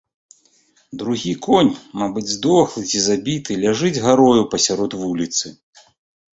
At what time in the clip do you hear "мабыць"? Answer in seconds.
2.03-2.25